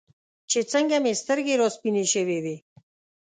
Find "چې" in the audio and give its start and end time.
0.49-0.59